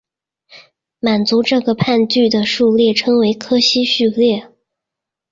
[0.99, 4.49] 满足这个判据的数列称为柯西序列。